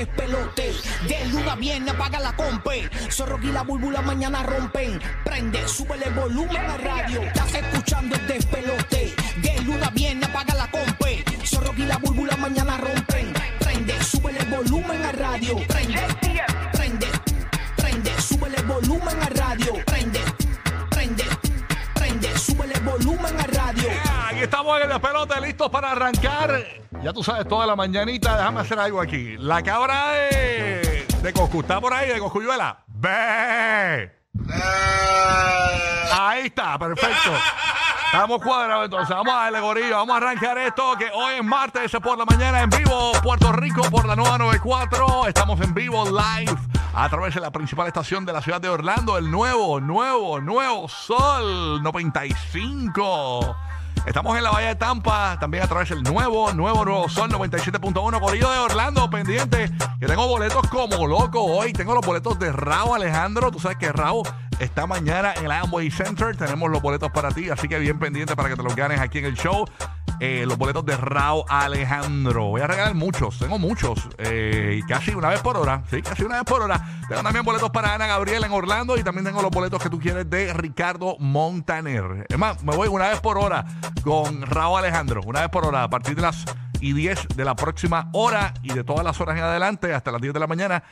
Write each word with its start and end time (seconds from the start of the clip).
Despelote. 0.00 0.72
De 1.06 1.24
luna 1.26 1.54
viene, 1.56 1.90
apaga 1.90 2.18
la 2.20 2.32
compe. 2.34 2.88
Zorro 3.10 3.38
y 3.42 3.52
la 3.52 3.62
búlbula 3.62 4.00
mañana 4.00 4.42
rompen. 4.42 4.98
Prende, 5.24 5.68
súbele 5.68 6.06
el 6.06 6.14
volumen 6.14 6.56
a 6.56 6.76
radio. 6.78 7.22
Estás 7.22 7.54
escuchando 7.54 8.16
el 8.16 8.26
despelote. 8.26 9.14
De 9.42 9.60
luna 9.62 9.90
viene, 9.90 10.24
apaga 10.24 10.54
la 10.54 10.70
compe. 10.70 11.22
Zorro 11.44 11.72
y 11.76 11.84
la 11.84 11.98
búlbula 11.98 12.36
mañana 12.36 12.78
rompen. 12.78 13.32
Prende, 13.58 14.02
súbele 14.02 14.40
el 14.40 14.48
volumen 14.48 15.02
a 15.04 15.12
radio. 15.12 15.56
Prende, 15.68 16.00
prende, 16.72 17.06
prende, 17.76 18.22
súbele 18.22 18.56
el 18.56 18.64
volumen 18.64 19.22
a 19.22 19.28
radio. 19.28 19.89
Estamos 24.50 24.76
en 24.78 24.82
el 24.82 24.88
despelote, 24.88 25.40
listos 25.40 25.70
para 25.70 25.92
arrancar. 25.92 26.64
Ya 27.02 27.12
tú 27.12 27.22
sabes, 27.22 27.46
toda 27.46 27.66
la 27.66 27.76
mañanita, 27.76 28.36
déjame 28.36 28.60
hacer 28.60 28.80
algo 28.80 29.00
aquí. 29.00 29.36
La 29.38 29.62
cabra 29.62 30.10
de, 30.10 31.06
de 31.22 31.32
Coscu, 31.32 31.60
¿está 31.60 31.80
por 31.80 31.94
ahí, 31.94 32.08
de 32.08 32.18
Coscuyuela? 32.18 32.82
¡Ve! 32.88 34.10
Ahí 36.12 36.46
está, 36.46 36.76
perfecto. 36.78 37.30
Estamos 38.06 38.42
cuadrados 38.42 38.86
entonces, 38.86 39.14
vamos 39.14 39.32
a 39.32 39.36
darle 39.36 39.60
gorillo, 39.60 39.94
vamos 39.94 40.14
a 40.14 40.16
arrancar 40.16 40.58
esto 40.58 40.96
que 40.98 41.08
hoy 41.14 41.34
es 41.36 41.44
martes 41.44 41.92
por 42.02 42.18
la 42.18 42.24
mañana 42.24 42.62
en 42.62 42.70
vivo, 42.70 43.12
Puerto 43.22 43.52
Rico 43.52 43.82
por 43.88 44.04
la 44.04 44.16
nueva 44.16 44.36
94, 44.36 45.28
estamos 45.28 45.60
en 45.60 45.72
vivo 45.72 46.04
live 46.06 46.52
a 46.92 47.08
través 47.08 47.36
de 47.36 47.40
la 47.40 47.52
principal 47.52 47.86
estación 47.86 48.26
de 48.26 48.32
la 48.32 48.42
ciudad 48.42 48.60
de 48.60 48.68
Orlando, 48.68 49.16
el 49.16 49.30
nuevo, 49.30 49.80
nuevo, 49.80 50.40
nuevo 50.40 50.88
Sol 50.88 51.80
95. 51.84 53.69
Estamos 54.06 54.36
en 54.36 54.42
la 54.42 54.50
Bahía 54.50 54.68
de 54.68 54.76
Tampa, 54.76 55.36
también 55.38 55.62
a 55.62 55.68
través 55.68 55.90
del 55.90 56.02
nuevo, 56.02 56.52
nuevo, 56.52 56.84
nuevo 56.84 57.08
Sol 57.08 57.30
97.1, 57.30 58.20
Corillo 58.20 58.50
de 58.50 58.58
Orlando, 58.58 59.08
pendiente, 59.10 59.70
que 60.00 60.06
tengo 60.06 60.26
boletos 60.26 60.66
como 60.68 61.06
loco 61.06 61.44
hoy. 61.44 61.72
Tengo 61.72 61.94
los 61.94 62.04
boletos 62.04 62.38
de 62.38 62.50
Raúl 62.50 62.96
Alejandro. 62.96 63.50
Tú 63.50 63.60
sabes 63.60 63.76
que 63.76 63.92
Raúl 63.92 64.26
está 64.58 64.86
mañana 64.86 65.34
en 65.34 65.44
el 65.44 65.50
Amway 65.50 65.90
Center. 65.90 66.36
Tenemos 66.36 66.70
los 66.70 66.80
boletos 66.80 67.10
para 67.12 67.30
ti, 67.30 67.50
así 67.50 67.68
que 67.68 67.78
bien 67.78 67.98
pendiente 67.98 68.34
para 68.34 68.48
que 68.48 68.56
te 68.56 68.62
los 68.62 68.74
ganes 68.74 69.00
aquí 69.00 69.18
en 69.18 69.26
el 69.26 69.34
show. 69.34 69.66
Eh, 70.20 70.44
los 70.46 70.58
boletos 70.58 70.84
de 70.84 70.96
Raúl 70.98 71.44
Alejandro. 71.48 72.48
Voy 72.48 72.60
a 72.60 72.66
regalar 72.66 72.94
muchos, 72.94 73.38
tengo 73.38 73.58
muchos, 73.58 74.06
eh, 74.18 74.82
casi 74.86 75.12
una 75.12 75.30
vez 75.30 75.40
por 75.40 75.56
hora, 75.56 75.82
sí, 75.90 76.02
casi 76.02 76.24
una 76.24 76.36
vez 76.36 76.44
por 76.44 76.60
hora. 76.60 77.00
Tengo 77.08 77.22
también 77.22 77.42
boletos 77.42 77.70
para 77.70 77.94
Ana 77.94 78.06
Gabriel 78.06 78.44
en 78.44 78.52
Orlando 78.52 78.98
y 78.98 79.02
también 79.02 79.24
tengo 79.24 79.40
los 79.40 79.50
boletos 79.50 79.82
que 79.82 79.88
tú 79.88 79.98
quieres 79.98 80.28
de 80.28 80.52
Ricardo 80.52 81.16
Montaner. 81.18 82.26
Es 82.28 82.38
más, 82.38 82.62
me 82.62 82.76
voy 82.76 82.88
una 82.88 83.08
vez 83.08 83.20
por 83.20 83.38
hora 83.38 83.64
con 84.02 84.42
Raúl 84.42 84.80
Alejandro, 84.80 85.22
una 85.24 85.40
vez 85.40 85.48
por 85.48 85.64
hora, 85.64 85.84
a 85.84 85.88
partir 85.88 86.14
de 86.16 86.22
las 86.22 86.44
y 86.80 86.92
10 86.92 87.28
de 87.36 87.44
la 87.44 87.54
próxima 87.54 88.08
hora 88.12 88.54
y 88.62 88.72
de 88.72 88.84
todas 88.84 89.04
las 89.04 89.20
horas 89.20 89.36
en 89.36 89.44
adelante 89.44 89.94
hasta 89.94 90.10
las 90.12 90.20
10 90.20 90.34
de 90.34 90.40
la 90.40 90.46
mañana. 90.46 90.82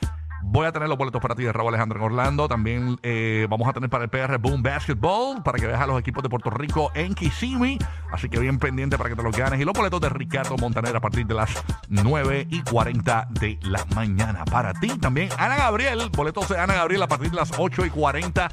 Voy 0.51 0.67
a 0.67 0.73
tener 0.73 0.89
los 0.89 0.97
boletos 0.97 1.21
para 1.21 1.35
ti 1.35 1.43
de 1.43 1.53
Raúl 1.53 1.69
Alejandro 1.69 1.99
en 1.99 2.05
Orlando. 2.07 2.49
También 2.49 2.99
eh, 3.03 3.47
vamos 3.51 3.69
a 3.69 3.75
tener 3.75 3.91
para 3.91 4.05
el 4.05 4.11
PR 4.11 4.39
Boom 4.39 4.63
Basketball 4.63 5.43
para 5.43 5.59
que 5.59 5.67
veas 5.67 5.79
a 5.79 5.87
los 5.87 6.01
equipos 6.01 6.23
de 6.23 6.31
Puerto 6.31 6.49
Rico 6.49 6.91
en 6.95 7.15
Kissimmee. 7.15 7.79
Así 8.11 8.31
que 8.31 8.39
bien 8.39 8.59
pendiente 8.59 8.97
para 8.97 9.11
que 9.11 9.17
te 9.17 9.23
los 9.23 9.37
ganes. 9.37 9.61
Y 9.61 9.65
los 9.67 9.75
boletos 9.75 10.01
de 10.01 10.09
Ricardo 10.09 10.57
Montaner 10.57 10.97
a 10.97 11.01
partir 11.01 11.27
de 11.27 11.35
las 11.35 11.51
9 11.91 12.47
y 12.49 12.63
40 12.63 13.29
de 13.33 13.59
la 13.61 13.85
mañana. 13.95 14.47
Para 14.47 14.73
ti 14.73 14.89
también, 14.99 15.29
Ana 15.37 15.57
Gabriel. 15.57 16.09
Boletos 16.17 16.49
de 16.49 16.59
Ana 16.59 16.73
Gabriel 16.73 17.03
a 17.03 17.09
partir 17.09 17.31
de 17.31 17.37
las 17.37 17.53
8 17.59 17.85
y 17.85 17.91
40 17.91 18.49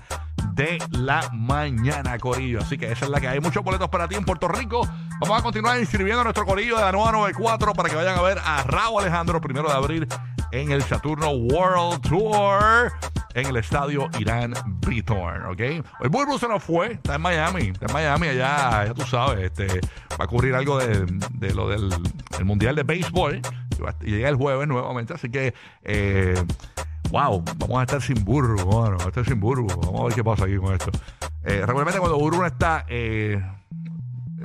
de 0.51 0.77
la 0.91 1.29
mañana, 1.31 2.17
Corillo. 2.19 2.59
Así 2.59 2.77
que 2.77 2.91
esa 2.91 3.05
es 3.05 3.11
la 3.11 3.21
que 3.21 3.29
hay. 3.29 3.39
Muchos 3.39 3.63
boletos 3.63 3.87
para 3.87 4.09
ti 4.09 4.15
en 4.15 4.25
Puerto 4.25 4.49
Rico. 4.49 4.85
Vamos 5.21 5.39
a 5.39 5.41
continuar 5.41 5.79
inscribiendo 5.79 6.19
a 6.19 6.23
nuestro 6.25 6.45
Corillo 6.45 6.75
de 6.75 6.83
la 6.83 6.91
nueva 6.91 7.13
94 7.13 7.71
para 7.71 7.87
que 7.87 7.95
vayan 7.95 8.19
a 8.19 8.21
ver 8.21 8.37
a 8.43 8.63
Raúl 8.63 9.01
Alejandro 9.01 9.39
primero 9.39 9.69
de 9.69 9.75
abril 9.75 10.07
en 10.61 10.71
el 10.71 10.81
Saturno 10.83 11.31
World 11.31 12.01
Tour 12.01 12.91
en 13.33 13.47
el 13.47 13.57
estadio 13.57 14.09
Irán 14.17 14.53
Bitorn, 14.65 15.47
¿ok? 15.47 15.59
El 15.59 16.09
Burbu 16.09 16.39
se 16.39 16.47
nos 16.47 16.63
fue, 16.63 16.93
está 16.93 17.15
en 17.15 17.21
Miami, 17.21 17.63
está 17.63 17.87
en 17.87 17.93
Miami 17.93 18.27
allá, 18.29 18.85
ya 18.85 18.93
tú 18.93 19.01
sabes, 19.01 19.51
este, 19.51 19.81
va 20.13 20.17
a 20.19 20.23
ocurrir 20.23 20.55
algo 20.55 20.77
de, 20.79 21.53
lo 21.53 21.67
del 21.67 21.89
el 22.39 22.45
Mundial 22.45 22.75
de 22.75 22.83
Béisbol 22.83 23.41
y 24.01 24.11
llega 24.11 24.29
el 24.29 24.35
jueves 24.35 24.67
nuevamente, 24.69 25.13
así 25.13 25.29
que 25.29 25.53
eh, 25.83 26.41
wow, 27.11 27.43
vamos 27.57 27.79
a 27.79 27.83
estar 27.83 28.01
sin 28.01 28.23
Burbu, 28.23 28.63
bueno, 28.63 28.91
vamos 28.97 29.05
a 29.05 29.09
estar 29.09 29.25
sin 29.25 29.39
Burbu, 29.39 29.67
vamos 29.67 30.01
a 30.01 30.03
ver 30.05 30.13
qué 30.13 30.23
pasa 30.23 30.45
aquí 30.45 30.55
con 30.55 30.73
esto. 30.73 30.91
Eh, 31.43 31.61
regularmente 31.65 31.99
cuando 31.99 32.17
Burbu 32.17 32.39
no 32.39 32.45
está, 32.45 32.85
eh, 32.87 33.43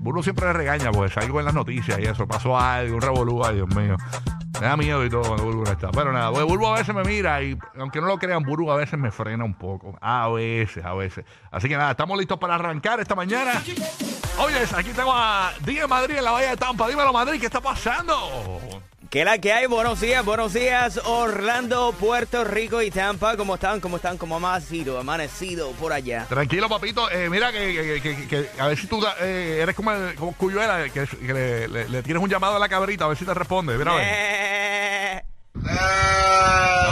Burbu 0.02 0.24
siempre 0.24 0.46
le 0.46 0.52
regaña 0.54 0.90
porque 0.90 1.14
salgo 1.14 1.38
en 1.38 1.46
las 1.46 1.54
noticias 1.54 1.96
y 2.00 2.02
eso, 2.02 2.26
pasó 2.26 2.58
algo, 2.58 2.96
un 2.96 3.02
revolú, 3.02 3.44
ay 3.44 3.54
Dios 3.54 3.72
mío. 3.76 3.96
Me 4.60 4.66
da 4.66 4.76
miedo 4.76 5.04
y 5.06 5.08
todo 5.08 5.22
cuando 5.22 5.44
Burbu 5.44 5.62
está. 5.64 5.90
Pero 5.90 6.12
nada, 6.12 6.30
pues 6.30 6.44
Burbu 6.44 6.66
a 6.66 6.78
veces 6.78 6.94
me 6.94 7.02
mira 7.02 7.42
y 7.42 7.56
aunque 7.78 8.00
no 8.00 8.06
lo 8.06 8.18
crean, 8.18 8.42
Burbu 8.42 8.70
a 8.70 8.76
veces 8.76 8.98
me 8.98 9.10
frena 9.10 9.42
un 9.42 9.54
poco. 9.54 9.96
A 10.02 10.28
veces, 10.28 10.84
a 10.84 10.92
veces. 10.92 11.24
Así 11.50 11.66
que 11.66 11.76
nada, 11.76 11.92
estamos 11.92 12.18
listos 12.18 12.38
para 12.38 12.56
arrancar 12.56 13.00
esta 13.00 13.14
mañana. 13.14 13.62
Oye, 14.38 14.56
aquí 14.76 14.90
tengo 14.90 15.12
a 15.14 15.52
Día 15.64 15.86
Madrid 15.86 16.16
en 16.18 16.24
la 16.24 16.32
Bahía 16.32 16.50
de 16.50 16.56
Tampa. 16.58 16.88
Dímelo, 16.88 17.10
Madrid, 17.12 17.40
¿qué 17.40 17.46
está 17.46 17.60
pasando? 17.60 18.60
¿Qué 19.10 19.24
la 19.24 19.38
que 19.38 19.52
hay? 19.52 19.66
Buenos 19.66 20.00
días, 20.00 20.24
buenos 20.24 20.52
días, 20.52 21.00
Orlando, 21.04 21.92
Puerto 21.98 22.44
Rico 22.44 22.80
y 22.80 22.92
Tampa. 22.92 23.36
¿Cómo 23.36 23.56
están? 23.56 23.80
¿Cómo 23.80 23.96
están? 23.96 24.16
¿Cómo 24.16 24.36
amanecido? 24.36 25.00
Amanecido 25.00 25.72
por 25.72 25.92
allá. 25.92 26.26
Tranquilo, 26.28 26.68
papito. 26.68 27.10
Eh, 27.10 27.28
mira 27.28 27.50
que, 27.50 28.00
que- 28.00 28.00
que- 28.00 28.28
que- 28.28 28.48
a 28.60 28.68
ver 28.68 28.78
si 28.78 28.86
tú 28.86 29.04
eh, 29.20 29.58
eres 29.62 29.74
como, 29.74 29.90
el- 29.90 30.14
como 30.14 30.32
Cuyuela, 30.34 30.84
que, 30.90 31.08
que 31.08 31.34
le, 31.34 31.66
le- 31.66 31.88
le 31.88 32.02
tienes 32.04 32.22
un 32.22 32.30
llamado 32.30 32.54
a 32.54 32.60
la 32.60 32.68
cabrita, 32.68 33.06
a 33.06 33.08
ver 33.08 33.16
si 33.16 33.24
te 33.24 33.34
responde. 33.34 33.76
Mira, 33.76 33.90
a 33.90 33.96
ver. 33.96 34.04
Eh, 34.08 35.22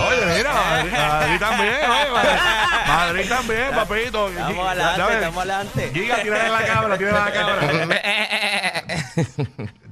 Oye, 0.09 0.37
mira, 0.37 0.53
Madrid, 0.53 0.93
Madrid 0.93 1.39
también, 1.39 1.75
oye, 1.75 2.11
Madrid, 2.11 2.41
Madrid 2.89 3.29
también, 3.29 3.71
papito. 3.71 4.29
Estamos 4.29 4.67
adelante, 4.67 5.15
estamos 5.15 5.39
adelante. 5.39 5.91
Giga, 5.95 6.23
tírale 6.23 6.49
la 6.51 6.67
cabra, 6.67 6.99
tírale 6.99 7.19
la 7.19 7.33
cabra. 7.33 7.61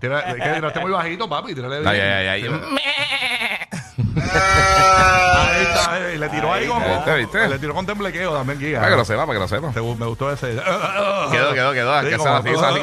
Tira- 0.01 0.35
que 0.35 0.61
no 0.61 0.69
esté 0.69 0.81
muy 0.81 0.91
bajito, 0.91 1.29
papi, 1.29 1.55
tírale 1.55 1.81
bien. 1.81 1.89
Ay, 1.89 2.01
ay, 2.01 2.27
ay, 2.27 2.43
ay. 2.43 2.61
Ahí 4.29 5.63
está, 5.63 5.99
eh, 6.01 6.19
le 6.19 6.29
tiró 6.29 6.53
ahí 6.53 6.67
con, 6.67 6.83
¿Viste, 6.83 7.15
viste? 7.17 7.49
le 7.49 7.59
tiró 7.59 7.75
con 7.75 7.87
temblequeo 7.87 8.35
también, 8.35 8.59
Giga. 8.59 8.79
Para 8.81 8.91
que 8.93 8.97
lo 8.99 9.05
sepa, 9.05 9.27
para 9.27 9.35
que 9.35 9.41
lo 9.41 9.49
sepa. 9.49 9.71
Te 9.73 9.81
Me 9.81 10.07
gustó 10.07 10.33
ese. 10.33 10.49
Quedó, 11.31 11.55
quedó, 11.55 11.73
quedó. 11.73 12.03
Sí, 12.03 12.09
que 12.11 12.17
como- 12.17 12.29
son 12.39 12.47
así, 12.47 12.55
son 12.55 12.65
así. 12.65 12.81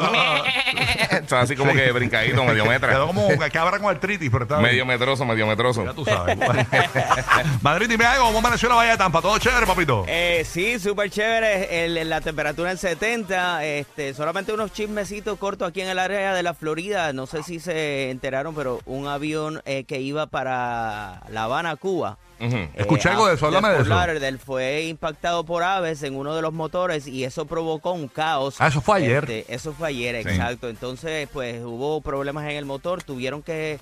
Son 1.28 1.38
así 1.38 1.56
como 1.56 1.72
que 1.72 1.90
brincadito, 1.92 2.42
medio 2.44 2.64
Quedó 2.64 2.72
metra. 2.72 2.98
como 3.06 3.28
cabra 3.52 3.78
con 3.78 3.90
artritis, 3.90 4.30
pero 4.30 4.44
está 4.44 4.58
bien. 4.58 4.70
Medio 4.70 4.86
metroso, 4.86 5.24
medio 5.24 5.46
metroso. 5.46 5.84
Ya 5.84 5.92
tú 5.94 6.04
sabes. 6.04 6.36
Madrid, 7.62 7.86
dime 7.88 8.04
algo. 8.04 8.26
¿Cómo 8.26 8.38
amaneció 8.38 8.68
la 8.68 8.74
Bahía 8.76 8.92
de 8.92 8.98
Tampa? 8.98 9.20
¿Todo 9.20 9.38
chévere, 9.38 9.66
papito? 9.66 10.04
eh, 10.08 10.44
sí, 10.48 10.78
súper 10.78 11.10
chévere. 11.10 11.84
El- 11.84 12.08
la 12.08 12.20
temperatura 12.20 12.70
en 12.70 12.78
70. 12.78 13.64
Este, 13.64 14.14
solamente 14.14 14.52
unos 14.52 14.72
chismecitos 14.72 15.38
cortos 15.38 15.68
aquí 15.68 15.80
en 15.80 15.88
el 15.88 15.98
área 15.98 16.34
de 16.34 16.42
la 16.42 16.54
Florida. 16.54 17.12
No 17.12 17.26
sé 17.26 17.42
si 17.42 17.60
se 17.60 18.10
enteraron, 18.10 18.54
pero 18.54 18.80
un 18.86 19.06
avión 19.06 19.62
eh, 19.64 19.84
que 19.84 20.00
iba 20.00 20.26
para 20.26 21.20
La 21.28 21.44
Habana, 21.44 21.76
Cuba, 21.76 22.18
Ujú. 22.40 22.56
Escuché 22.74 23.08
Eh, 23.08 23.12
algo 23.12 23.26
de 23.28 23.34
eso, 23.34 23.46
háblame 23.46 23.68
de 23.70 23.80
eso. 23.80 23.88
Lauderdale 23.88 24.38
fue 24.38 24.82
impactado 24.84 25.44
por 25.44 25.62
aves 25.62 26.02
en 26.02 26.16
uno 26.16 26.34
de 26.34 26.42
los 26.42 26.52
motores 26.52 27.06
y 27.06 27.24
eso 27.24 27.46
provocó 27.46 27.92
un 27.92 28.08
caos. 28.08 28.56
Ah, 28.58 28.66
eso 28.68 28.80
fue 28.80 28.96
ayer. 28.98 29.24
Este, 29.30 29.54
eso 29.54 29.72
fue 29.72 29.88
ayer, 29.88 30.22
Sí. 30.22 30.28
exacto. 30.30 30.68
Entonces, 30.68 31.28
pues 31.32 31.62
hubo 31.64 32.00
problemas 32.00 32.44
en 32.44 32.56
el 32.56 32.64
motor, 32.64 33.02
tuvieron 33.02 33.42
que 33.42 33.78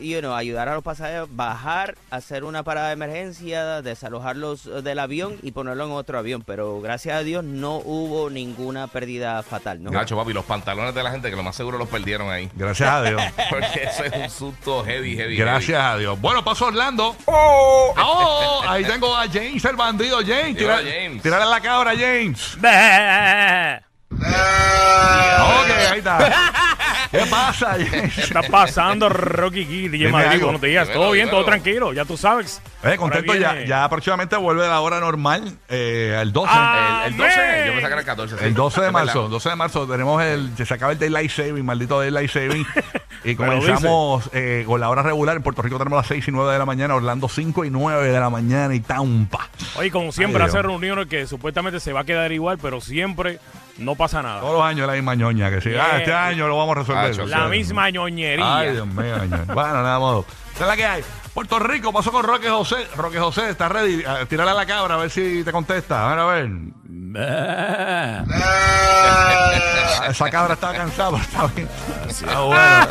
you 0.00 0.20
know, 0.20 0.34
ayudar 0.34 0.68
a 0.68 0.74
los 0.74 0.82
pasajeros, 0.84 1.28
bajar, 1.34 1.96
hacer 2.10 2.44
una 2.44 2.62
parada 2.62 2.88
de 2.88 2.92
emergencia, 2.94 3.82
desalojarlos 3.82 4.66
eh, 4.66 4.82
del 4.82 4.98
avión 4.98 5.36
y 5.42 5.52
ponerlo 5.52 5.84
en 5.86 5.92
otro 5.92 6.18
avión. 6.18 6.42
Pero 6.46 6.80
gracias 6.80 7.16
a 7.16 7.22
Dios 7.22 7.44
no 7.44 7.76
hubo 7.76 8.30
ninguna 8.30 8.86
pérdida 8.86 9.42
fatal, 9.42 9.82
¿no? 9.82 9.90
Nacho, 9.90 10.16
papi, 10.16 10.32
los 10.32 10.44
pantalones 10.44 10.94
de 10.94 11.02
la 11.02 11.10
gente 11.10 11.30
que 11.30 11.36
lo 11.36 11.42
más 11.42 11.56
seguro 11.56 11.78
los 11.78 11.88
perdieron 11.88 12.30
ahí. 12.30 12.50
Gracias 12.54 12.88
a 12.88 13.02
Dios. 13.02 13.22
Porque 13.50 13.82
eso 13.84 14.04
es 14.04 14.12
un 14.12 14.30
susto 14.30 14.84
heavy, 14.84 15.16
heavy. 15.16 15.36
Gracias 15.36 15.82
a 15.82 15.96
Dios. 15.96 16.20
Bueno, 16.20 16.44
paso 16.44 16.66
Orlando. 16.66 17.16
Oh, 17.26 18.62
ahí 18.68 18.84
tengo 18.84 19.16
a 19.16 19.26
James, 19.28 19.64
el 19.64 19.76
bandido. 19.76 20.18
James, 20.20 20.56
tira- 20.56 20.78
James. 20.82 21.22
tirale 21.22 21.46
la 21.46 21.60
cabra, 21.60 21.92
James. 21.96 22.56
Ok, 24.14 25.70
ahí 25.90 25.98
está. 25.98 26.18
¿Qué 27.12 27.26
pasa? 27.30 27.76
¿Qué 27.90 28.06
está 28.22 28.42
pasando, 28.42 29.08
Rocky 29.10 29.66
Kid? 29.66 29.90
DJ 29.92 30.10
Madrid, 30.10 30.42
buenos 30.42 30.60
días. 30.62 30.90
Todo 30.90 31.10
bien, 31.12 31.28
todo 31.30 31.44
tranquilo, 31.44 31.92
ya 31.92 32.06
tú 32.06 32.16
sabes. 32.16 32.60
Eh, 32.82 32.96
contento 32.96 33.34
ya. 33.34 33.64
Ya 33.64 33.88
próximamente 33.88 34.34
vuelve 34.36 34.66
la 34.66 34.80
hora 34.80 34.98
normal, 34.98 35.56
eh, 35.68 36.18
el 36.20 36.32
12. 36.32 36.48
Ah, 36.50 37.02
El, 37.06 37.12
el 37.12 37.18
12, 37.18 37.32
Amén. 37.34 37.66
yo 37.66 37.72
que 37.74 37.86
era 37.86 37.98
el 38.00 38.04
14. 38.06 38.38
sí. 38.38 38.44
El 38.44 38.54
12 38.54 38.80
de 38.80 38.90
marzo, 38.90 39.28
12 39.28 39.48
de 39.50 39.56
marzo 39.56 39.86
tenemos 39.86 40.22
el, 40.22 40.50
se 40.56 40.74
acaba 40.74 40.92
el 40.92 40.98
Daylight 40.98 41.30
Saving, 41.30 41.64
maldito 41.64 42.00
Daylight 42.00 42.30
Saving. 42.30 42.66
y 43.24 43.34
comenzamos 43.36 44.30
eh, 44.32 44.64
con 44.66 44.80
la 44.80 44.88
hora 44.88 45.02
regular. 45.02 45.36
En 45.36 45.42
Puerto 45.42 45.60
Rico 45.62 45.76
tenemos 45.76 45.98
las 45.98 46.06
6 46.06 46.26
y 46.26 46.30
9 46.32 46.50
de 46.50 46.58
la 46.58 46.64
mañana, 46.66 46.94
Orlando 46.94 47.28
5 47.28 47.66
y 47.66 47.70
9 47.70 48.08
de 48.10 48.18
la 48.20 48.30
mañana 48.30 48.74
y 48.74 48.80
Tampa. 48.80 49.48
Oye, 49.76 49.90
como 49.90 50.12
siempre, 50.12 50.42
Ay, 50.42 50.48
hace 50.48 50.56
Dios. 50.56 50.66
reuniones 50.66 51.06
que 51.08 51.26
supuestamente 51.26 51.78
se 51.78 51.92
va 51.92 52.00
a 52.00 52.04
quedar 52.04 52.32
igual, 52.32 52.58
pero 52.60 52.80
siempre 52.80 53.38
no 53.78 53.94
pasa 53.94 54.22
nada. 54.22 54.40
Todos 54.40 54.54
los 54.54 54.64
años 54.64 54.86
la 54.86 54.94
misma 54.94 55.14
ñoña, 55.14 55.50
que 55.50 55.60
sí. 55.60 55.70
Ah, 55.78 55.98
este 55.98 56.12
año 56.12 56.48
lo 56.48 56.56
vamos 56.56 56.76
a 56.76 56.80
resolver. 56.80 57.01
Yo 57.10 57.26
La 57.26 57.48
misma 57.48 57.90
ñoñería. 57.90 58.58
Ay, 58.58 58.72
Dios 58.72 58.86
mío, 58.86 59.16
ñoña. 59.18 59.44
Bueno, 59.52 59.82
nada 59.82 59.98
modo. 59.98 60.24
Esa 60.54 60.64
es 60.64 60.68
la 60.68 60.76
que 60.76 60.84
hay. 60.86 61.04
Puerto 61.34 61.58
Rico 61.58 61.92
pasó 61.92 62.12
con 62.12 62.24
Roque 62.24 62.48
José. 62.50 62.86
Roque 62.96 63.18
José, 63.18 63.50
¿está 63.50 63.68
ready? 63.68 64.04
Tírale 64.28 64.50
a 64.50 64.54
la 64.54 64.66
cabra 64.66 64.94
a 64.94 64.98
ver 64.98 65.10
si 65.10 65.42
te 65.42 65.50
contesta. 65.50 66.06
A 66.06 66.10
ver, 66.14 66.18
a 66.18 66.26
ver. 66.26 66.50
Ah, 67.14 68.24
Esa 70.10 70.30
cabra 70.30 70.54
estaba 70.54 70.72
cansada, 70.74 71.10
pero 71.10 71.22
está 71.22 71.46
bien. 71.54 71.68
Ah, 72.28 72.40
bueno. 72.42 72.86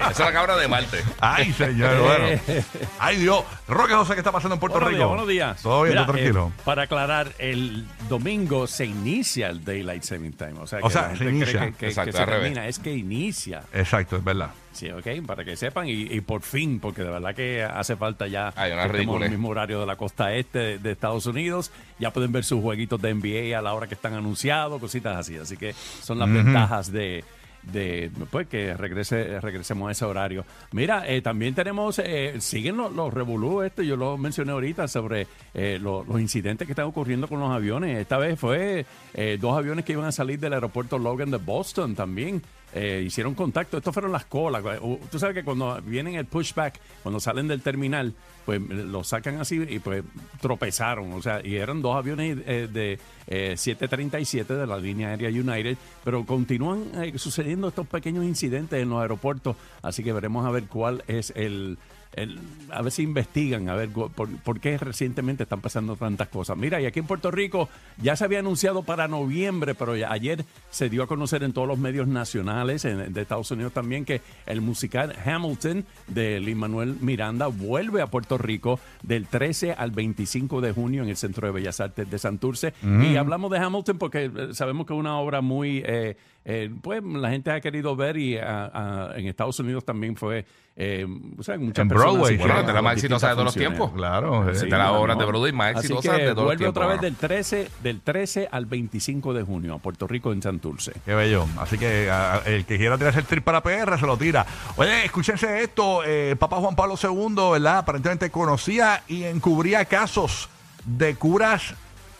Esa 0.00 0.10
es 0.10 0.18
la 0.18 0.32
cabra 0.32 0.56
de 0.56 0.66
Marte. 0.68 1.02
Ay, 1.20 1.52
señor, 1.52 1.98
bueno. 2.00 2.40
Ay, 2.98 3.16
Dios. 3.18 3.44
Roque 3.68 3.92
José, 3.94 4.14
¿qué 4.14 4.20
está 4.20 4.32
pasando 4.32 4.54
en 4.54 4.60
Puerto 4.60 4.78
buenos 4.80 4.90
Rico? 4.92 4.98
días, 4.98 5.08
buenos 5.08 5.28
días. 5.28 5.60
Todo 5.62 5.82
bien, 5.82 5.92
Mira, 5.94 6.06
todo 6.06 6.14
tranquilo. 6.14 6.52
eh, 6.56 6.60
para 6.64 6.82
aclarar, 6.84 7.32
el 7.38 7.86
domingo 8.08 8.66
se 8.66 8.86
inicia 8.86 9.48
el 9.48 9.62
Daylight 9.64 10.02
Saving 10.04 10.32
Time. 10.32 10.54
O 10.60 10.66
sea, 10.66 10.78
O 10.80 10.86
que 10.88 10.92
sea, 10.94 11.02
la 11.02 11.08
gente 11.16 11.24
se 11.24 11.30
inicia. 11.30 11.60
que, 11.66 11.72
que- 11.74 11.88
Exacto, 11.88 12.12
que 12.12 12.16
se 12.16 12.24
revés. 12.24 12.40
termina. 12.42 12.66
Es 12.66 12.78
que 12.78 12.92
inicia. 12.92 13.62
Exacto, 13.74 14.16
es 14.16 14.24
verdad. 14.24 14.50
Sí, 14.72 14.90
ok, 14.90 15.06
para 15.26 15.44
que 15.44 15.56
sepan. 15.56 15.86
Y, 15.88 15.92
y 16.10 16.20
por 16.22 16.42
fin, 16.42 16.80
porque 16.80 17.02
de 17.02 17.10
verdad 17.10 17.34
que 17.34 17.62
hace 17.62 17.94
falta 17.96 18.26
ya 18.26 18.52
Hay 18.56 18.72
una 18.72 18.88
que 18.90 19.02
en 19.02 19.22
el 19.24 19.30
mismo 19.30 19.48
horario 19.50 19.80
de 19.80 19.86
la 19.86 19.96
costa 19.96 20.34
este 20.34 20.58
de, 20.58 20.78
de 20.78 20.92
Estados 20.92 21.26
Unidos. 21.26 21.70
Ya 21.98 22.10
pueden 22.12 22.32
ver 22.32 22.44
sus 22.44 22.60
jueguitos 22.62 23.00
de 23.00 23.14
NBA 23.14 23.58
a 23.58 23.62
la 23.62 23.74
hora 23.74 23.86
que 23.86 23.94
están 23.94 24.14
anunciados, 24.14 24.80
cositas 24.80 25.16
así. 25.16 25.36
Así 25.36 25.56
que 25.56 25.72
son 25.74 26.18
las 26.18 26.28
ventajas 26.32 26.90
de 26.92 27.24
de 27.62 28.10
pues 28.32 28.48
que 28.48 28.74
regrese 28.76 29.38
regresemos 29.40 29.88
a 29.88 29.92
ese 29.92 30.04
horario 30.04 30.44
mira 30.72 31.06
eh, 31.06 31.22
también 31.22 31.54
tenemos 31.54 32.00
eh, 32.04 32.34
siguen 32.40 32.76
los, 32.76 32.92
los 32.92 33.14
revolú 33.14 33.62
esto 33.62 33.82
yo 33.84 33.94
lo 33.94 34.18
mencioné 34.18 34.50
ahorita 34.50 34.88
sobre 34.88 35.28
eh, 35.54 35.78
lo- 35.80 36.02
los 36.02 36.20
incidentes 36.20 36.66
que 36.66 36.72
están 36.72 36.86
ocurriendo 36.86 37.28
con 37.28 37.38
los 37.38 37.52
aviones 37.52 37.98
esta 37.98 38.18
vez 38.18 38.36
fue 38.36 38.84
eh, 39.14 39.38
dos 39.40 39.56
aviones 39.56 39.84
que 39.84 39.92
iban 39.92 40.06
a 40.06 40.10
salir 40.10 40.40
del 40.40 40.54
aeropuerto 40.54 40.98
Logan 40.98 41.30
de 41.30 41.36
Boston 41.36 41.94
también 41.94 42.42
eh, 42.74 43.02
hicieron 43.06 43.34
contacto. 43.34 43.78
Estos 43.78 43.92
fueron 43.92 44.12
las 44.12 44.24
colas. 44.26 44.62
Uh, 44.80 44.98
Tú 45.10 45.18
sabes 45.18 45.34
que 45.34 45.44
cuando 45.44 45.80
vienen 45.82 46.14
el 46.14 46.26
pushback, 46.26 46.78
cuando 47.02 47.20
salen 47.20 47.48
del 47.48 47.62
terminal, 47.62 48.14
pues 48.44 48.60
lo 48.60 49.04
sacan 49.04 49.40
así 49.40 49.64
y 49.68 49.78
pues 49.78 50.02
tropezaron. 50.40 51.12
O 51.12 51.22
sea, 51.22 51.40
y 51.44 51.56
eran 51.56 51.82
dos 51.82 51.96
aviones 51.96 52.38
eh, 52.46 52.68
de 52.72 52.98
eh, 53.26 53.56
737 53.56 54.54
de 54.54 54.66
la 54.66 54.78
línea 54.78 55.08
aérea 55.08 55.30
United, 55.30 55.76
pero 56.04 56.24
continúan 56.24 56.90
eh, 57.02 57.18
sucediendo 57.18 57.68
estos 57.68 57.86
pequeños 57.86 58.24
incidentes 58.24 58.80
en 58.80 58.90
los 58.90 59.00
aeropuertos. 59.00 59.56
Así 59.82 60.02
que 60.02 60.12
veremos 60.12 60.46
a 60.46 60.50
ver 60.50 60.64
cuál 60.64 61.04
es 61.06 61.32
el. 61.36 61.78
El- 62.14 62.38
a 62.70 62.80
ver 62.82 62.92
si 62.92 63.02
investigan, 63.02 63.68
a 63.68 63.74
ver 63.74 63.90
por, 63.90 64.10
por 64.10 64.60
qué 64.60 64.78
recientemente 64.78 65.42
están 65.42 65.60
pasando 65.60 65.96
tantas 65.96 66.28
cosas. 66.28 66.56
Mira, 66.56 66.80
y 66.80 66.86
aquí 66.86 66.98
en 67.00 67.06
Puerto 67.06 67.30
Rico 67.30 67.68
ya 68.00 68.16
se 68.16 68.24
había 68.24 68.38
anunciado 68.38 68.82
para 68.82 69.08
noviembre, 69.08 69.74
pero 69.74 69.94
ya 69.96 70.10
ayer 70.12 70.44
se 70.70 70.88
dio 70.88 71.02
a 71.02 71.06
conocer 71.06 71.42
en 71.42 71.52
todos 71.52 71.68
los 71.68 71.78
medios 71.78 72.08
nacionales 72.08 72.84
en- 72.84 73.12
de 73.12 73.20
Estados 73.22 73.50
Unidos 73.50 73.72
también 73.72 74.04
que 74.04 74.20
el 74.46 74.60
musical 74.62 75.14
Hamilton 75.24 75.84
de 76.06 76.40
Lin 76.40 76.58
Manuel 76.58 76.96
Miranda 77.00 77.46
vuelve 77.48 78.00
a 78.02 78.06
Puerto 78.06 78.38
Rico 78.38 78.80
del 79.02 79.26
13 79.26 79.72
al 79.72 79.90
25 79.90 80.60
de 80.60 80.72
junio 80.72 81.02
en 81.02 81.08
el 81.10 81.16
Centro 81.16 81.46
de 81.46 81.52
Bellas 81.52 81.80
Artes 81.80 82.10
de 82.10 82.18
Santurce. 82.18 82.72
Y 82.82 83.16
hablamos 83.16 83.50
de 83.50 83.58
Hamilton 83.58 83.98
porque 83.98 84.24
eh, 84.24 84.30
sabemos 84.54 84.86
que 84.86 84.94
es 84.94 84.98
una 84.98 85.18
obra 85.18 85.40
muy, 85.40 85.82
eh, 85.84 86.16
eh, 86.44 86.70
pues 86.82 87.02
la 87.04 87.30
gente 87.30 87.50
ha 87.50 87.60
querido 87.60 87.94
ver 87.96 88.16
y 88.16 88.36
ah, 88.36 88.70
ah, 88.74 89.10
en 89.16 89.26
Estados 89.28 89.58
Unidos 89.60 89.84
también 89.84 90.16
fue, 90.16 90.44
eh, 90.74 91.06
o 91.38 91.42
sea, 91.42 91.56
muchas 91.58 91.82
En 91.82 91.88
personas 91.88 92.14
Broadway, 92.14 92.36
Bueno, 92.38 92.62
de 92.62 92.72
la 92.72 92.78
a 92.78 92.82
más 92.82 92.94
las 92.94 93.04
exitosa 93.04 93.28
de 93.28 93.32
todos 93.34 93.44
los 93.44 93.54
tiempos. 93.54 93.92
Claro. 93.92 94.54
Sí. 94.54 94.64
de 94.66 94.70
las 94.76 94.88
no, 94.88 95.00
obras 95.00 95.18
de. 95.18 95.24
Broadway 95.24 95.52
más 95.52 95.76
Así 95.76 95.78
exitosas 95.92 96.16
que 96.18 96.22
de 96.24 96.28
todos 96.30 96.36
los 96.38 96.44
vuelve 96.46 96.66
otra 96.66 96.82
tiempos, 96.88 97.00
vez 97.02 97.18
del 97.20 97.28
13, 97.28 97.68
del 97.82 98.00
13 98.00 98.48
al 98.50 98.66
25 98.66 99.34
de 99.34 99.42
junio 99.42 99.74
a 99.74 99.78
Puerto 99.78 100.06
Rico 100.08 100.32
en 100.32 100.42
Santurce. 100.42 100.92
Qué 101.04 101.14
bello. 101.14 101.46
Así 101.58 101.78
que 101.78 102.10
a- 102.10 102.34
a- 102.36 102.38
el 102.46 102.64
que 102.64 102.76
quiera 102.76 102.98
tirarse 102.98 103.20
el 103.20 103.26
trip 103.26 103.44
para 103.44 103.62
PR 103.62 103.96
se 103.98 104.06
lo 104.06 104.16
tira. 104.16 104.44
Oye, 104.76 105.04
escúchense 105.04 105.62
esto. 105.62 106.02
eh, 106.04 106.34
Papa 106.38 106.56
Juan 106.56 106.74
Pablo 106.74 106.94
II, 107.00 107.52
¿verdad? 107.52 107.78
Aparentemente 107.78 108.30
conocía 108.30 109.02
y 109.06 109.24
encubría 109.24 109.84
casos 109.84 110.48
de 110.84 111.14
curas 111.14 111.74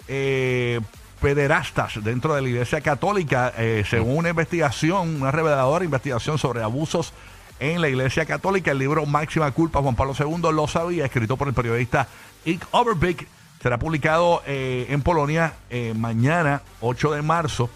eh, 0.08 0.80
pederastas 1.22 2.02
dentro 2.04 2.34
de 2.34 2.42
la 2.42 2.48
Iglesia 2.48 2.80
Católica, 2.82 3.52
eh, 3.56 3.84
según 3.88 4.18
una 4.18 4.30
investigación, 4.30 5.22
una 5.22 5.30
reveladora 5.30 5.84
investigación 5.84 6.36
sobre 6.36 6.62
abusos 6.62 7.12
en 7.60 7.80
la 7.80 7.88
Iglesia 7.88 8.26
Católica. 8.26 8.72
El 8.72 8.78
libro 8.78 9.06
Máxima 9.06 9.50
Culpa, 9.52 9.80
Juan 9.80 9.94
Pablo 9.94 10.14
II 10.18 10.52
lo 10.52 10.66
sabía, 10.66 11.04
escrito 11.06 11.36
por 11.36 11.46
el 11.48 11.54
periodista 11.54 12.08
Ike 12.44 12.66
Overbeek. 12.72 13.26
Será 13.62 13.78
publicado 13.78 14.42
eh, 14.44 14.86
en 14.90 15.02
Polonia 15.02 15.54
eh, 15.70 15.94
mañana, 15.96 16.62
8 16.80 17.12
de 17.12 17.22
marzo. 17.22 17.70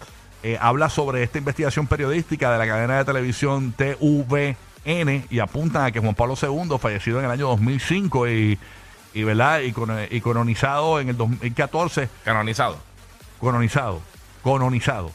Habla 0.61 0.87
sobre 0.89 1.23
esta 1.23 1.39
investigación 1.39 1.87
periodística 1.87 2.49
de 2.53 2.57
la 2.57 2.65
cadena 2.65 2.97
de 2.99 3.03
televisión 3.05 3.73
TVN 3.73 5.25
y 5.29 5.39
apuntan 5.39 5.83
a 5.85 5.91
que 5.91 5.99
Juan 5.99 6.15
Pablo 6.15 6.35
II, 6.41 6.77
fallecido 6.79 7.19
en 7.19 7.25
el 7.25 7.31
año 7.31 7.47
2005 7.49 8.29
y, 8.29 8.57
y, 9.13 9.21
y, 9.23 9.71
con- 9.73 9.97
y 10.09 10.21
canonizado 10.21 10.99
en 11.01 11.09
el 11.09 11.17
2014, 11.17 12.07
Canonizado. 12.23 12.77
Canonizado, 13.41 14.01
canonizado. 14.43 15.11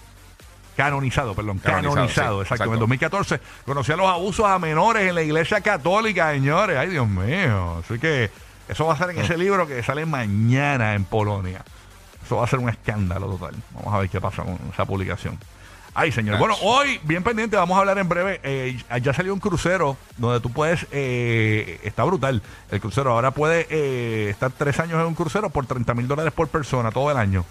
Canonizado, 0.77 1.35
perdón, 1.35 1.59
Canonizado, 1.59 1.95
canonizado, 1.95 2.37
sí, 2.39 2.43
exacto. 2.45 2.65
En 2.65 2.71
el 2.71 2.75
exacto. 2.77 2.81
2014 3.19 3.41
conocía 3.67 3.97
los 3.97 4.09
abusos 4.09 4.47
a 4.47 4.59
menores 4.59 5.07
en 5.07 5.15
la 5.15 5.23
iglesia 5.23 5.61
católica, 5.61 6.33
señores. 6.33 6.79
Ay, 6.79 6.89
Dios 6.89 7.07
mío. 7.07 7.83
Así 7.85 7.99
que 7.99 8.31
eso 8.69 8.87
va 8.87 8.95
a 8.95 8.97
ser 8.97 9.11
en 9.11 9.19
ese 9.19 9.37
libro 9.37 9.67
que 9.67 9.83
sale 9.83 10.07
mañana 10.07 10.95
en 10.95 11.05
Polonia. 11.05 11.63
Eso 12.25 12.37
va 12.37 12.45
a 12.45 12.47
ser 12.47 12.59
un 12.59 12.71
escándalo 12.71 13.27
total. 13.37 13.55
Vamos 13.75 13.93
a 13.93 13.99
ver 13.99 14.09
qué 14.09 14.19
pasa 14.21 14.45
con 14.45 14.59
esa 14.73 14.87
publicación. 14.87 15.39
Ay, 15.95 16.11
señor. 16.11 16.39
Bueno, 16.39 16.55
hoy, 16.63 16.99
bien 17.03 17.23
pendiente, 17.23 17.55
vamos 17.57 17.77
a 17.77 17.81
hablar 17.81 17.99
en 17.99 18.09
breve. 18.09 18.41
eh, 18.43 18.83
ya 19.03 19.13
salió 19.13 19.35
un 19.35 19.41
crucero 19.41 19.99
donde 20.17 20.41
tú 20.41 20.51
puedes. 20.51 20.87
eh, 20.91 21.81
está 21.83 22.03
brutal 22.05 22.41
el 22.71 22.81
crucero. 22.81 23.13
Ahora 23.13 23.33
puedes 23.33 23.67
eh, 23.69 24.29
estar 24.31 24.51
tres 24.53 24.81
años 24.81 24.99
en 25.01 25.07
un 25.07 25.15
crucero 25.15 25.51
por 25.51 25.67
30 25.67 25.93
mil 25.93 26.09
dólares 26.09 26.33
por 26.33 26.49
persona 26.49 26.91
todo 26.91 27.11
el 27.11 27.19
año. 27.19 27.45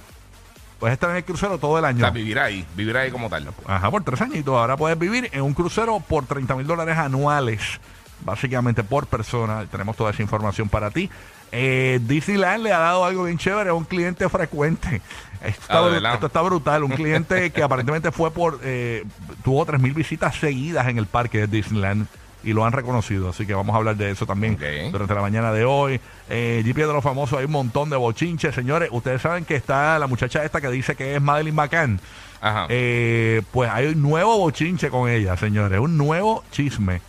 Puedes 0.82 0.94
estar 0.96 1.10
en 1.12 1.16
el 1.18 1.24
crucero 1.24 1.58
todo 1.60 1.78
el 1.78 1.86
O 1.86 1.88
año. 1.88 2.00
sea, 2.00 2.10
vivir 2.10 2.38
ahí, 2.40 2.66
vivir 2.76 2.98
ahí 2.98 3.10
como 3.12 3.30
tal. 3.30 3.48
Ajá, 3.68 3.90
por 3.90 4.04
tres 4.04 4.20
añitos. 4.20 4.54
Ahora 4.56 4.76
puedes 4.76 4.98
vivir 5.00 5.30
en 5.32 5.42
un 5.44 5.54
crucero 5.54 6.00
por 6.02 6.26
30 6.26 6.56
mil 6.56 6.66
dólares 6.68 6.98
anuales, 6.98 7.80
básicamente 8.26 8.84
por 8.84 9.06
persona. 9.08 9.66
Tenemos 9.72 9.96
toda 9.96 10.12
esa 10.12 10.22
información 10.24 10.68
para 10.70 10.90
ti. 10.92 11.10
Eh, 11.52 12.00
Disneyland 12.04 12.64
le 12.64 12.74
ha 12.74 12.80
dado 12.80 13.06
algo 13.06 13.26
bien 13.26 13.38
chévere 13.38 13.70
a 13.70 13.74
un 13.74 13.84
cliente 13.86 14.28
frecuente. 14.28 15.02
Esto 15.46 15.62
está, 15.62 16.12
Ah, 16.14 16.20
está 16.22 16.42
brutal. 16.42 16.84
Un 16.84 16.92
cliente 16.92 17.52
que 17.52 17.62
aparentemente 17.64 18.12
fue 18.12 18.32
por. 18.32 18.60
eh, 18.64 19.06
tuvo 19.44 19.64
3 19.66 19.80
mil 19.80 19.94
visitas 19.94 20.36
seguidas 20.36 20.88
en 20.88 20.98
el 20.98 21.06
parque 21.06 21.40
de 21.40 21.48
Disneyland. 21.48 22.08
Y 22.44 22.54
lo 22.54 22.66
han 22.66 22.72
reconocido, 22.74 23.30
así 23.30 23.46
que 23.46 23.54
vamos 23.54 23.74
a 23.76 23.78
hablar 23.78 23.96
de 23.96 24.10
eso 24.12 24.26
también 24.26 24.58
durante 24.92 25.14
la 25.14 25.22
mañana 25.22 25.52
de 25.52 25.64
hoy. 25.64 26.00
Eh, 26.30 26.64
GP 26.66 26.78
de 26.88 26.94
los 26.94 27.04
famosos, 27.04 27.38
hay 27.38 27.46
un 27.46 27.52
montón 27.52 27.90
de 27.92 27.98
bochinches, 27.98 28.56
señores. 28.56 28.90
Ustedes 28.92 29.22
saben 29.22 29.46
que 29.46 29.56
está 29.56 30.00
la 30.00 30.08
muchacha 30.08 30.44
esta 30.44 30.60
que 30.60 30.70
dice 30.70 30.96
que 30.96 31.16
es 31.16 31.22
Madeline 31.22 31.56
McCann. 31.56 32.00
Ajá. 32.42 32.66
Eh, 32.70 33.44
pues 33.52 33.70
hay 33.70 33.88
un 33.88 34.02
nuevo 34.02 34.38
bochinche 34.40 34.90
con 34.90 35.08
ella, 35.08 35.38
señores. 35.38 35.80
Un 35.80 35.98
nuevo 35.98 36.44
chisme. 36.52 37.02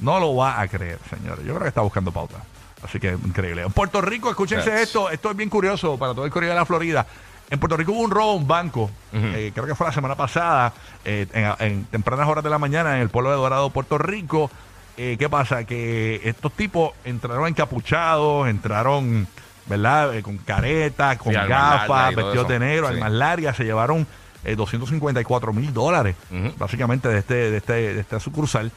No 0.00 0.20
lo 0.20 0.36
va 0.36 0.60
a 0.60 0.68
creer, 0.68 0.98
señores. 1.08 1.42
Yo 1.46 1.52
creo 1.52 1.62
que 1.62 1.68
está 1.68 1.80
buscando 1.80 2.12
pauta. 2.12 2.36
Así 2.82 3.00
que 3.00 3.12
increíble. 3.12 3.62
En 3.62 3.72
Puerto 3.72 4.02
Rico, 4.02 4.28
escúchense 4.28 4.70
Yes. 4.70 4.80
esto, 4.80 5.08
esto 5.08 5.30
es 5.30 5.36
bien 5.36 5.48
curioso 5.48 5.96
para 5.96 6.12
todo 6.12 6.26
el 6.26 6.30
corrido 6.30 6.52
de 6.52 6.58
la 6.58 6.66
Florida. 6.66 7.06
En 7.50 7.58
Puerto 7.60 7.76
Rico 7.76 7.92
hubo 7.92 8.00
un 8.02 8.10
robo 8.10 8.32
a 8.32 8.34
un 8.34 8.46
banco, 8.48 8.90
eh, 9.12 9.52
creo 9.54 9.66
que 9.66 9.74
fue 9.76 9.86
la 9.86 9.92
semana 9.92 10.16
pasada, 10.16 10.72
eh, 11.04 11.26
en, 11.32 11.66
en 11.66 11.84
tempranas 11.84 12.26
horas 12.28 12.42
de 12.42 12.50
la 12.50 12.58
mañana 12.58 12.96
en 12.96 13.02
el 13.02 13.08
pueblo 13.08 13.30
de 13.30 13.36
Dorado, 13.36 13.70
Puerto 13.70 13.98
Rico. 13.98 14.50
Eh, 14.96 15.16
¿Qué 15.18 15.28
pasa? 15.28 15.64
Que 15.64 16.22
estos 16.24 16.52
tipos 16.52 16.92
entraron 17.04 17.46
encapuchados, 17.46 18.48
entraron, 18.48 19.28
¿verdad? 19.66 20.20
Con 20.22 20.38
caretas, 20.38 21.18
con 21.18 21.32
Sí, 21.32 21.38
gafas, 21.38 22.14
vestidos 22.16 22.48
de 22.48 22.58
negro, 22.58 22.88
Sí. 22.88 22.94
armas 22.94 23.12
largas, 23.12 23.56
se 23.56 23.64
llevaron 23.64 24.06
eh, 24.44 24.56
254 24.56 25.52
mil 25.52 25.72
dólares, 25.72 26.16
básicamente, 26.58 27.08
de 27.08 27.18
este, 27.18 27.34
de, 27.50 27.56
este, 27.58 27.72
de 27.94 28.00
esta 28.00 28.18
sucursal. 28.20 28.72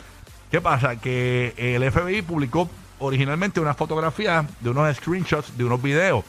¿Qué 0.52 0.62
pasa? 0.62 0.96
Que 0.98 1.54
el 1.58 1.84
FBI 1.92 2.22
publicó 2.22 2.70
originalmente 3.00 3.60
una 3.60 3.74
fotografía 3.74 4.46
de 4.60 4.70
unos 4.70 4.96
screenshots 4.98 5.58
de 5.58 5.64
unos 5.64 5.82
videos. 5.82 6.24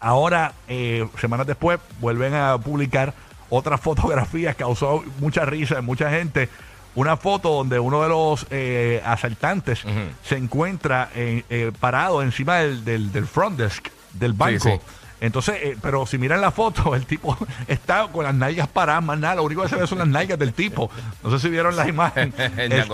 Ahora, 0.00 0.54
eh, 0.66 1.06
semanas 1.20 1.46
después, 1.46 1.78
vuelven 2.00 2.34
a 2.34 2.58
publicar 2.58 3.14
otras 3.48 3.80
fotografías. 3.82 4.56
Causó 4.56 5.04
mucha 5.18 5.44
risa 5.44 5.78
en 5.78 5.84
mucha 5.84 6.10
gente. 6.10 6.48
Una 6.96 7.16
foto 7.16 7.50
donde 7.50 7.78
uno 7.78 8.02
de 8.02 8.08
los 8.08 8.46
eh, 8.50 9.00
asaltantes 9.04 9.84
se 10.24 10.36
encuentra 10.36 11.08
eh, 11.14 11.44
eh, 11.48 11.70
parado 11.78 12.20
encima 12.20 12.56
del, 12.56 12.84
del, 12.84 13.12
del 13.12 13.26
front 13.26 13.58
desk 13.58 13.88
del 14.12 14.32
banco. 14.32 14.64
sí. 14.64 14.80
Entonces, 15.20 15.56
eh, 15.60 15.76
pero 15.80 16.06
si 16.06 16.16
miran 16.16 16.40
la 16.40 16.50
foto, 16.50 16.94
el 16.96 17.06
tipo 17.06 17.36
está 17.68 18.08
con 18.08 18.24
las 18.24 18.34
nalgas 18.34 18.68
paradas, 18.68 19.04
más 19.04 19.18
nada. 19.18 19.36
Lo 19.36 19.44
único 19.44 19.62
que 19.62 19.68
se 19.68 19.76
ve 19.76 19.86
son 19.86 19.98
las 19.98 20.08
nalgas 20.08 20.38
del 20.38 20.54
tipo. 20.54 20.90
No 21.22 21.30
sé 21.30 21.38
si 21.38 21.48
vieron 21.48 21.76
la 21.76 21.86
imagen. 21.88 22.32
el, 22.56 22.84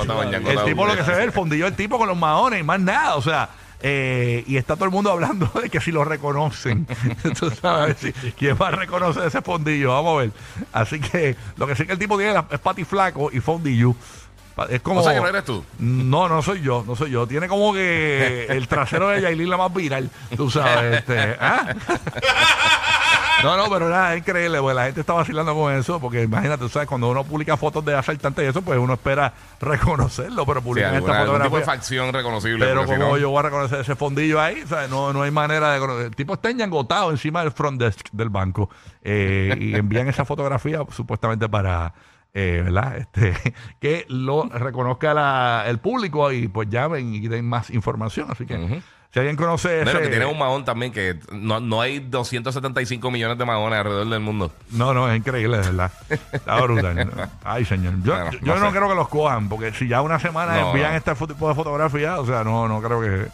tipo 0.65 0.87
lo 0.87 0.97
que 0.97 1.05
se 1.05 1.13
ve, 1.13 1.25
el 1.25 1.33
fondillo 1.33 1.67
del 1.67 1.75
tipo 1.75 1.99
con 1.99 2.09
los 2.09 2.17
maones 2.17 2.61
y 2.61 2.63
más 2.65 2.81
nada. 2.81 3.15
O 3.15 3.23
sea, 3.23 3.49
eh, 3.80 4.45
y 4.47 4.56
está 4.56 4.75
todo 4.75 4.87
el 4.87 4.90
mundo 4.90 5.11
hablando 5.11 5.50
de 5.62 5.68
que 5.71 5.80
si 5.80 5.92
lo 5.92 6.04
reconocen. 6.04 6.87
Tú 7.38 7.50
sabes, 7.50 7.97
si- 7.99 8.12
¿quién 8.33 8.56
va 8.61 8.68
a 8.68 8.73
reconocer 8.73 9.25
ese 9.25 9.42
fondillo? 9.42 9.92
Vamos 9.92 10.14
a 10.14 10.21
ver. 10.23 10.30
Así 10.73 11.00
que 11.00 11.37
lo 11.56 11.66
que 11.66 11.76
sí 11.76 11.87
que 11.87 11.92
el 11.92 11.99
tipo 11.99 12.16
tiene 12.16 12.33
la- 12.33 12.47
es 12.50 12.59
pati 12.61 12.85
flaco 12.85 13.30
y 13.33 13.40
fondillo. 13.40 13.95
Es 14.71 14.80
como. 14.80 15.00
O 15.00 15.02
sea 15.02 15.12
que 15.12 15.21
no 15.21 15.28
eres 15.28 15.45
tú. 15.45 15.62
No, 15.78 16.28
no 16.30 16.40
soy 16.40 16.62
yo, 16.62 16.83
no 16.87 16.97
soy 16.97 17.11
yo. 17.11 17.26
Tiene 17.26 17.47
como 17.47 17.75
que 17.75 18.47
el 18.49 18.66
trasero 18.68 19.09
de 19.09 19.21
Yailin 19.21 19.50
la 19.50 19.59
más 19.59 19.75
viral, 19.75 20.11
tú 20.35 20.50
sabes. 20.50 21.00
Este, 21.00 21.37
¿ah? 21.38 21.75
No, 23.43 23.57
no, 23.57 23.69
pero 23.71 23.88
nada, 23.88 24.14
es 24.14 24.21
increíble, 24.21 24.59
porque 24.61 24.75
la 24.75 24.85
gente 24.87 25.00
está 25.02 25.12
vacilando 25.12 25.55
con 25.55 25.73
eso, 25.75 26.00
porque 26.00 26.23
imagínate, 26.23 26.59
tú 26.59 26.69
sabes, 26.69 26.88
cuando 26.88 27.11
uno 27.11 27.23
publica 27.23 27.57
fotos 27.57 27.85
de 27.85 27.95
asaltantes 27.95 28.45
y 28.45 28.49
eso, 28.49 28.62
pues 28.62 28.78
uno 28.78 28.95
espera 28.95 29.33
reconocerlo, 29.61 30.47
pero 30.47 30.62
publican 30.62 30.95
esta 30.95 31.21
algún 31.21 31.35
tipo 31.43 31.57
de 31.57 31.62
fotografía. 31.62 31.75
facción 31.75 32.12
reconocible. 32.14 32.64
Pero 32.66 32.83
si 32.87 32.95
como 32.95 32.99
no- 33.12 33.19
yo 33.19 33.31
voy 33.31 33.38
a 33.38 33.43
reconocer 33.43 33.81
ese 33.81 33.95
fondillo 33.95 34.40
ahí, 34.40 34.62
sea, 34.66 34.88
no, 34.88 35.12
no 35.12 35.23
hay 35.23 35.31
manera 35.31 35.73
de 35.73 35.78
conocer. 35.81 36.07
El 36.07 36.16
tipo 36.16 36.35
está 36.35 36.50
engangotado 36.50 37.11
encima 37.11 37.43
del 37.43 37.52
front 37.52 37.81
desk 37.81 38.09
del 38.12 38.31
banco 38.31 38.71
eh, 39.02 39.55
y 39.61 39.75
envían 39.75 40.09
esa 40.09 40.25
fotografía 40.25 40.81
supuestamente 40.90 41.49
para, 41.49 41.93
eh, 42.33 42.62
¿verdad? 42.64 42.97
Este, 42.97 43.35
que 43.81 44.07
lo 44.09 44.45
reconozca 44.49 45.12
la- 45.14 45.64
el 45.66 45.78
público 45.78 46.33
y 46.33 46.49
pues 46.49 46.69
llamen 46.71 47.14
y 47.14 47.28
den 47.28 47.47
más 47.47 47.69
información. 47.71 48.28
Así 48.31 48.47
que. 48.47 48.83
Si 49.13 49.19
alguien 49.21 49.37
conoce 49.37 49.83
ese... 49.83 49.99
que 50.01 50.09
tiene 50.09 50.27
un 50.27 50.39
mahón 50.39 50.65
también, 50.65 50.93
que 50.93 51.19
no, 51.33 51.59
no 51.61 51.81
hay 51.81 52.01
275 52.01 53.11
millones 53.11 53.39
de 53.39 53.45
mahones 53.45 53.79
alrededor 53.79 54.09
del 54.09 54.21
mundo. 54.21 54.53
No, 54.71 54.93
no, 54.93 55.11
es 55.11 55.17
increíble, 55.17 55.57
de 55.59 55.63
verdad. 55.65 55.91
Está 56.33 56.61
brutal. 56.61 57.31
Ay, 57.45 57.65
señor. 57.65 57.95
Yo, 58.03 58.13
Bueno, 58.15 58.31
yo 58.43 58.57
no 58.57 58.67
sé. 58.71 58.77
creo 58.77 58.89
que 58.91 58.95
los 58.95 59.09
cojan, 59.09 59.49
porque 59.49 59.73
si 59.73 59.89
ya 59.89 60.03
una 60.03 60.19
semana 60.19 60.61
No, 60.61 60.69
envían 60.71 60.93
no. 60.93 60.99
este 60.99 61.15
tipo 61.15 61.49
de 61.49 61.55
fotografía, 61.55 62.21
o 62.21 62.27
sea, 62.27 62.45
no, 62.45 62.69
no 62.69 62.83
creo 62.83 63.01
que... 63.01 63.29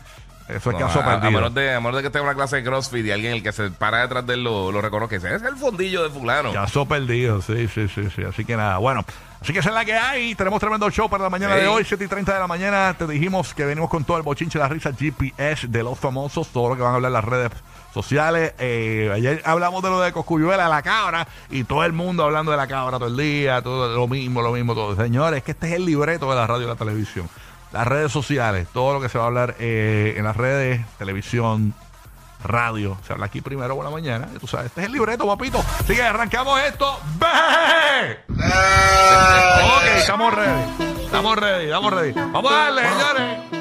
Eso 0.48 0.70
es 0.70 0.78
No, 0.78 0.86
caso 0.86 1.00
a, 1.00 1.02
a 1.14 1.20
perdido. 1.20 1.40
menos 1.40 1.54
de, 1.54 1.74
a 1.74 1.80
menos 1.80 1.96
de 1.96 2.02
que 2.02 2.06
esté 2.08 2.18
en 2.18 2.24
una 2.24 2.34
clase 2.34 2.56
de 2.56 2.64
CrossFit 2.64 3.06
y 3.06 3.10
alguien 3.10 3.32
el 3.34 3.42
que 3.42 3.52
se 3.52 3.70
para 3.70 4.02
detrás 4.02 4.26
de 4.26 4.34
él 4.34 4.44
lo, 4.44 4.70
lo 4.72 4.80
reconozca. 4.80 5.16
Ese 5.16 5.34
es 5.36 5.42
el 5.42 5.56
fondillo 5.56 6.02
de 6.02 6.10
fulano. 6.10 6.52
Caso 6.52 6.84
perdido, 6.86 7.40
sí, 7.42 7.68
sí, 7.68 7.88
sí, 7.88 8.08
sí. 8.14 8.22
Así 8.24 8.44
que 8.44 8.56
nada, 8.56 8.78
bueno. 8.78 9.04
Así 9.40 9.52
que 9.52 9.58
esa 9.58 9.70
es 9.70 9.74
la 9.74 9.84
que 9.84 9.94
hay. 9.94 10.34
Tenemos 10.36 10.60
tremendo 10.60 10.88
show 10.90 11.08
para 11.10 11.24
la 11.24 11.30
mañana 11.30 11.56
de 11.56 11.66
hoy, 11.66 11.84
7 11.84 12.04
y 12.04 12.06
30 12.08 12.32
de 12.34 12.38
la 12.40 12.46
mañana. 12.46 12.94
Te 12.96 13.06
dijimos 13.08 13.54
que 13.54 13.64
venimos 13.64 13.90
con 13.90 14.04
todo 14.04 14.16
el 14.16 14.22
bochinche, 14.22 14.58
la 14.58 14.68
risa 14.68 14.92
GPS 14.92 15.66
de 15.66 15.82
los 15.82 15.98
famosos, 15.98 16.48
todo 16.48 16.68
lo 16.70 16.76
que 16.76 16.82
van 16.82 16.92
a 16.92 16.94
hablar 16.96 17.08
en 17.10 17.14
las 17.14 17.24
redes 17.24 17.50
sociales. 17.92 18.54
Eh, 18.58 19.10
ayer 19.12 19.42
hablamos 19.44 19.82
de 19.82 19.90
lo 19.90 20.00
de 20.00 20.12
Coscuyuela, 20.12 20.68
la 20.68 20.82
cabra, 20.82 21.26
y 21.50 21.64
todo 21.64 21.82
el 21.84 21.92
mundo 21.92 22.22
hablando 22.24 22.50
de 22.52 22.56
la 22.56 22.66
cabra 22.68 22.98
todo 22.98 23.08
el 23.08 23.16
día, 23.16 23.60
todo 23.62 23.94
lo 23.94 24.06
mismo, 24.06 24.42
lo 24.42 24.52
mismo, 24.52 24.74
todo. 24.74 24.94
Señores, 24.96 25.38
es 25.38 25.44
que 25.44 25.50
este 25.52 25.66
es 25.68 25.72
el 25.74 25.86
libreto 25.86 26.28
de 26.30 26.36
la 26.36 26.46
radio 26.46 26.64
y 26.64 26.68
la 26.68 26.76
televisión. 26.76 27.28
Las 27.72 27.86
redes 27.86 28.12
sociales, 28.12 28.68
todo 28.72 28.94
lo 28.94 29.00
que 29.00 29.08
se 29.08 29.18
va 29.18 29.24
a 29.24 29.26
hablar 29.28 29.56
eh, 29.58 30.14
en 30.16 30.24
las 30.24 30.36
redes, 30.36 30.80
televisión, 30.98 31.74
radio. 32.44 32.98
Se 33.06 33.12
habla 33.12 33.26
aquí 33.26 33.40
primero 33.40 33.74
por 33.74 33.84
la 33.84 33.90
mañana. 33.90 34.28
Tú 34.40 34.46
sabes, 34.46 34.66
este 34.66 34.82
es 34.82 34.86
el 34.88 34.92
libreto, 34.92 35.26
papito. 35.26 35.64
Así 35.80 35.94
que 35.94 36.02
arrancamos 36.02 36.60
esto. 36.60 36.98
Ok, 39.62 39.84
estamos 39.96 40.34
ready. 40.34 40.62
Estamos 41.04 41.36
ready, 41.38 41.64
estamos 41.64 41.92
ready. 41.92 42.12
Vamos 42.12 42.52
a 42.52 42.56
darle, 42.56 42.82
señores. 42.88 43.51